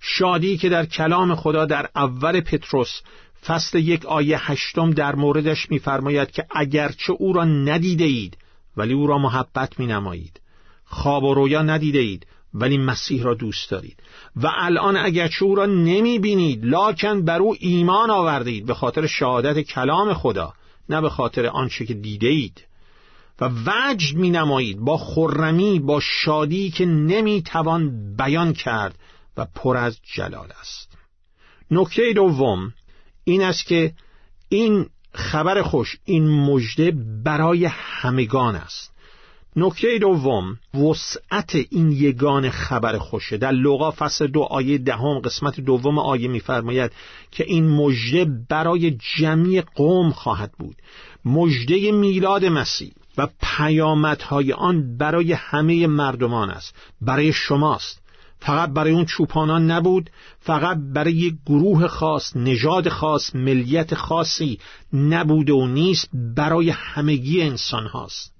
شادی 0.00 0.56
که 0.56 0.68
در 0.68 0.86
کلام 0.86 1.34
خدا 1.34 1.64
در 1.64 1.88
اول 1.96 2.40
پتروس 2.40 3.00
فصل 3.46 3.78
یک 3.78 4.06
آیه 4.06 4.50
هشتم 4.50 4.90
در 4.90 5.14
موردش 5.14 5.70
میفرماید 5.70 6.30
که 6.30 6.46
اگرچه 6.50 7.12
او 7.12 7.32
را 7.32 7.44
ندیده 7.44 8.04
اید 8.04 8.36
ولی 8.76 8.92
او 8.92 9.06
را 9.06 9.18
محبت 9.18 9.80
می 9.80 9.86
نمایید 9.86 10.40
خواب 10.84 11.24
و 11.24 11.34
رویا 11.34 11.62
ندیده 11.62 11.98
اید 11.98 12.26
ولی 12.54 12.78
مسیح 12.78 13.22
را 13.22 13.34
دوست 13.34 13.70
دارید. 13.70 14.02
و 14.36 14.48
الان 14.56 14.96
اگرچه 14.96 15.44
او 15.44 15.54
را 15.54 15.66
نمی 15.66 16.18
بینید 16.18 16.64
لاکن 16.64 17.24
بر 17.24 17.38
او 17.38 17.56
ایمان 17.60 18.10
آوردید 18.10 18.66
به 18.66 18.74
خاطر 18.74 19.06
شهادت 19.06 19.60
کلام 19.60 20.14
خدا 20.14 20.54
نه 20.88 21.00
به 21.00 21.10
خاطر 21.10 21.46
آنچه 21.46 21.86
که 21.86 21.94
دیده 21.94 22.26
اید 22.26 22.64
و 23.40 23.50
وجد 23.66 24.16
می 24.16 24.30
نمایید 24.30 24.78
با 24.78 24.96
خرمی 24.96 25.78
با 25.78 26.00
شادی 26.00 26.70
که 26.70 26.86
نمی 26.86 27.42
توان 27.42 28.14
بیان 28.16 28.52
کرد 28.52 28.98
و 29.36 29.46
پر 29.54 29.76
از 29.76 29.98
جلال 30.14 30.48
است. 30.60 30.98
نکته 31.70 32.12
دوم 32.12 32.72
این 33.24 33.42
است 33.42 33.66
که 33.66 33.92
این 34.48 34.86
خبر 35.12 35.62
خوش 35.62 35.96
این 36.04 36.28
مژده 36.28 36.90
برای 37.24 37.64
همگان 37.64 38.56
است. 38.56 38.97
نکته 39.56 39.98
دوم 39.98 40.58
وسعت 40.74 41.56
این 41.70 41.92
یگان 41.92 42.50
خبر 42.50 42.98
خوشه. 42.98 43.36
در 43.36 43.52
لوقا 43.52 43.90
فصل 43.90 44.26
دو 44.26 44.42
آیه 44.42 44.78
دهم 44.78 45.18
قسمت 45.18 45.60
دوم 45.60 45.98
آیه 45.98 46.28
میفرماید 46.28 46.92
که 47.30 47.44
این 47.44 47.68
مژده 47.68 48.24
برای 48.48 48.90
جمعی 48.90 49.60
قوم 49.60 50.10
خواهد 50.10 50.52
بود. 50.58 50.76
مژده 51.24 51.92
میلاد 51.92 52.44
مسیح 52.44 52.92
و 53.18 53.28
پیامدهای 53.42 54.52
آن 54.52 54.96
برای 54.96 55.32
همه 55.32 55.86
مردمان 55.86 56.50
است 56.50 56.74
برای 57.00 57.32
شماست. 57.32 58.02
فقط 58.40 58.70
برای 58.70 58.92
اون 58.92 59.04
چوپانان 59.04 59.70
نبود 59.70 60.10
فقط 60.40 60.78
برای 60.94 61.12
یک 61.12 61.34
گروه 61.46 61.86
خاص 61.86 62.36
نژاد 62.36 62.88
خاص 62.88 63.34
ملیت 63.34 63.94
خاصی 63.94 64.58
نبوده 64.92 65.52
و 65.52 65.66
نیست 65.66 66.08
برای 66.12 66.70
همگی 66.70 67.42
انسان 67.42 67.86
هاست 67.86 68.37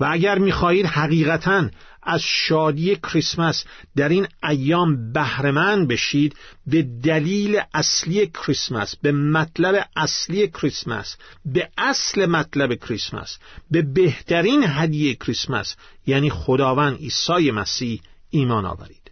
و 0.00 0.08
اگر 0.10 0.38
می‌خواهید 0.38 0.86
حقیقتا 0.86 1.68
از 2.02 2.22
شادی 2.22 2.96
کریسمس 2.96 3.64
در 3.96 4.08
این 4.08 4.26
ایام 4.42 5.12
بهرهمند 5.12 5.88
بشید 5.88 6.36
به 6.66 6.82
دلیل 6.82 7.60
اصلی 7.74 8.26
کریسمس 8.26 8.96
به 8.96 9.12
مطلب 9.12 9.88
اصلی 9.96 10.48
کریسمس 10.48 11.16
به 11.44 11.68
اصل 11.78 12.26
مطلب 12.26 12.74
کریسمس 12.74 13.38
به 13.70 13.82
بهترین 13.82 14.64
هدیه 14.66 15.14
کریسمس 15.14 15.76
یعنی 16.06 16.30
خداوند 16.30 16.96
عیسی 16.96 17.50
مسیح 17.50 18.00
ایمان 18.30 18.64
آورید. 18.66 19.10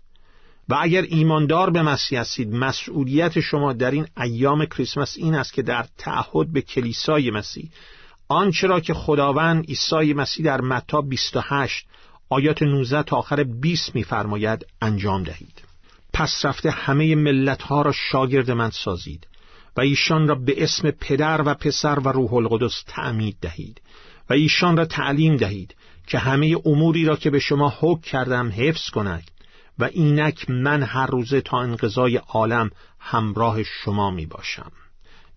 و 0.69 0.77
اگر 0.81 1.03
ایماندار 1.03 1.71
به 1.71 1.83
مسیح 1.83 2.21
هستید 2.21 2.55
مسئولیت 2.55 3.41
شما 3.41 3.73
در 3.73 3.91
این 3.91 4.07
ایام 4.17 4.67
کریسمس 4.67 5.17
این 5.17 5.35
است 5.35 5.53
که 5.53 5.63
در 5.63 5.87
تعهد 5.99 6.53
به 6.53 6.63
کلیسای 6.63 7.31
مسیح 7.31 7.71
آنچه 8.29 8.67
را 8.67 8.81
که 8.81 8.95
خداوند 8.95 9.65
عیسی 9.67 10.15
مسیح 10.15 10.47
در 10.47 10.61
متا 10.61 11.01
28 11.01 11.87
آیات 12.29 12.63
19 12.63 13.03
تا 13.03 13.17
آخر 13.17 13.45
20 13.45 13.95
می‌فرماید 13.95 14.67
انجام 14.83 15.23
دهید. 15.23 15.63
پس 16.13 16.45
رفته 16.45 16.71
همه 16.71 17.15
ملتها 17.15 17.83
را 17.83 17.93
شاگرد 17.93 18.51
من 18.51 18.71
سازید 18.71 19.27
و 19.77 19.81
ایشان 19.81 20.29
را 20.29 20.35
به 20.35 20.63
اسم 20.63 20.91
پدر 20.91 21.43
و 21.43 21.55
پسر 21.55 21.99
و 21.99 22.09
روح 22.09 22.35
القدس 22.35 22.83
تعمید 22.87 23.37
دهید 23.41 23.81
و 24.31 24.33
ایشان 24.33 24.77
را 24.77 24.85
تعلیم 24.85 25.37
دهید 25.37 25.75
که 26.07 26.19
همه 26.19 26.57
اموری 26.65 27.05
را 27.05 27.17
که 27.17 27.31
به 27.31 27.39
شما 27.39 27.75
حکم 27.81 28.01
کردم 28.01 28.53
حفظ 28.57 28.91
کنند 28.91 29.31
و 29.79 29.85
اینک 29.85 30.51
من 30.51 30.83
هر 30.83 31.07
روزه 31.07 31.41
تا 31.41 31.61
انقضای 31.61 32.17
عالم 32.17 32.71
همراه 32.99 33.63
شما 33.63 34.11
می 34.11 34.27
باشم 34.27 34.73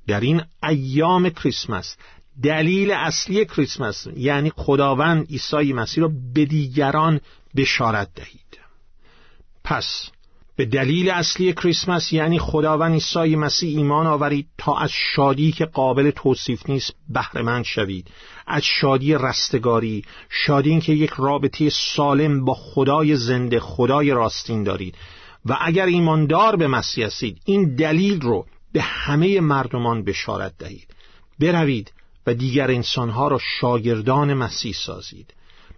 در 0.08 0.20
این 0.20 0.42
ایام 0.64 1.30
کریسمس 1.30 1.98
دلیل 2.44 2.92
اصلی 2.92 3.46
کریسمس. 3.46 4.08
یعنی 4.16 4.52
خداوند 4.56 5.28
عیسی 5.30 5.74
مسیح 5.74 6.04
را 6.04 6.12
به 6.34 6.46
دیگران 6.46 7.20
بشارت 7.56 8.10
دهید. 8.16 8.60
پس 9.64 10.10
به 10.56 10.66
دلیل 10.66 11.10
اصلی 11.10 11.54
کریسمس 11.54 12.14
یعنی 12.14 12.40
خداوند 12.40 12.94
عیسی 12.94 13.36
مسیح 13.36 13.78
ایمان 13.78 14.08
آورید 14.08 14.48
تا 14.58 14.78
از 14.78 14.92
شادی 15.16 15.52
که 15.52 15.66
قابل 15.66 16.12
توصیف 16.12 16.70
نیست 16.70 16.96
بهرهمند 17.10 17.66
شوید. 17.66 18.08
از 18.48 18.64
شادی 18.64 19.14
رستگاری 19.14 20.06
شادی 20.30 20.80
که 20.80 20.94
یک 20.94 21.12
رابطه 21.18 21.70
سالم 21.70 22.46
با 22.46 22.54
خدای 22.54 23.16
زنده 23.16 23.60
خدای 23.60 24.12
راستین 24.12 24.64
دارید. 24.64 24.96
و 25.46 25.58
اگر 25.62 25.86
ایماندار 25.86 26.56
به 26.56 26.68
مسیح 26.68 27.06
هستید 27.06 27.42
این 27.46 27.76
دلیل 27.76 28.22
رو 28.22 28.46
به 28.74 28.82
همه 28.82 29.40
مردمان 29.40 30.04
بشارت 30.04 30.58
دهید. 30.58 30.88
بروید 31.40 31.92
و 32.30 32.34
دیگر 32.34 32.72
انسانها 32.72 33.28
را 33.28 33.40
شاگردان 33.60 34.34
مسیح 34.34 34.74
سازید. 34.74 35.34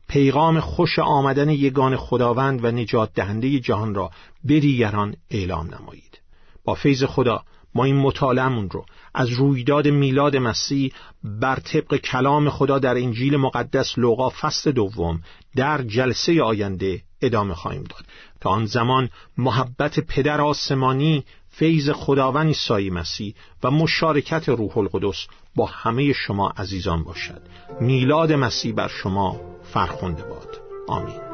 پیغام 0.07 0.59
خوش 0.59 0.99
آمدن 0.99 1.49
یگان 1.49 1.95
خداوند 1.97 2.63
و 2.63 2.71
نجات 2.71 3.13
دهنده 3.13 3.59
جهان 3.59 3.95
را 3.95 4.11
به 4.43 4.59
دیگران 4.59 5.15
اعلام 5.29 5.75
نمایید. 5.75 6.19
با 6.63 6.73
فیض 6.73 7.03
خدا 7.03 7.43
ما 7.75 7.83
این 7.83 7.95
مطالعمون 7.95 8.69
رو 8.69 8.85
از 9.13 9.29
رویداد 9.29 9.87
میلاد 9.87 10.37
مسیح 10.37 10.93
بر 11.23 11.55
طبق 11.55 11.95
کلام 11.95 12.49
خدا 12.49 12.79
در 12.79 12.95
انجیل 12.97 13.37
مقدس 13.37 13.97
لوقا 13.97 14.29
فصل 14.29 14.71
دوم 14.71 15.21
در 15.55 15.81
جلسه 15.81 16.43
آینده 16.43 17.01
ادامه 17.21 17.53
خواهیم 17.53 17.83
داد. 17.83 18.05
تا 18.41 18.49
آن 18.49 18.65
زمان 18.65 19.09
محبت 19.37 19.99
پدر 19.99 20.41
آسمانی 20.41 21.23
فیض 21.51 21.89
خداوند 21.89 22.47
عیسی 22.47 22.89
مسیح 22.89 23.35
و 23.63 23.71
مشارکت 23.71 24.49
روح 24.49 24.77
القدس 24.77 25.27
با 25.55 25.65
همه 25.65 26.13
شما 26.13 26.49
عزیزان 26.49 27.03
باشد. 27.03 27.41
میلاد 27.81 28.33
مسیح 28.33 28.73
بر 28.73 28.87
شما 28.87 29.41
فرخنده 29.73 30.23
باد. 30.23 30.61
آمین. 30.87 31.31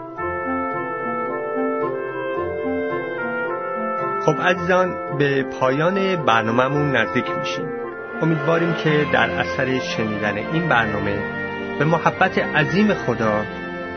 خب 4.26 4.42
عزیزان 4.42 5.18
به 5.18 5.44
پایان 5.44 6.26
برنامهمون 6.26 6.96
نزدیک 6.96 7.30
میشیم. 7.30 7.66
امیدواریم 8.22 8.74
که 8.74 9.08
در 9.14 9.30
اثر 9.30 9.80
شنیدن 9.80 10.38
این 10.38 10.70
برنامه 10.70 11.38
به 11.80 11.86
محبت 11.86 12.38
عظیم 12.38 12.94
خدا 12.94 13.46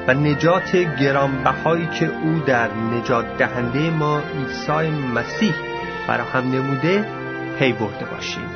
و 0.09 0.15
نجات 0.15 0.77
گرانبهایی 0.77 1.87
که 1.87 2.07
او 2.07 2.43
در 2.47 2.75
نجات 2.75 3.39
دهنده 3.39 3.91
ما 3.91 4.21
عیسی 4.21 4.91
مسیح 4.91 5.70
فراهم 6.07 6.51
نموده 6.51 7.07
پی 7.59 7.73
برده 7.73 8.05
باشیم. 8.05 8.51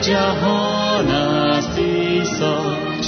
جهان 0.00 1.08
است 1.10 1.78
ایسا 1.78 2.56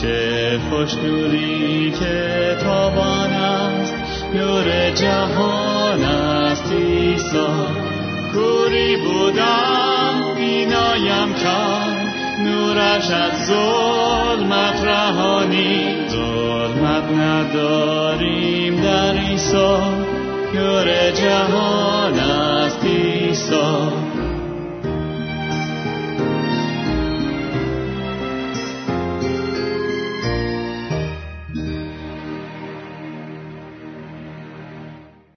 چه 0.00 0.58
خوش 0.70 0.94
نوری 0.94 1.90
که 1.90 2.56
تابان 2.62 3.30
است. 3.30 3.94
نور 4.34 4.90
جهان 4.90 6.04
است 6.04 6.72
ایسا 6.72 7.66
کوری 8.34 8.96
بودم 8.96 10.34
بینایم 10.36 11.34
کرد 11.34 12.14
نورش 12.44 13.10
از 13.10 13.46
ظلمت 13.46 14.84
رهانی. 14.84 16.08
ظلمت 16.08 17.04
نداریم 17.12 18.80
در 18.80 19.12
ایسا 19.12 19.82
نور 20.54 21.10
جهان 21.10 22.18
است 22.18 22.84
ایسا. 22.84 23.99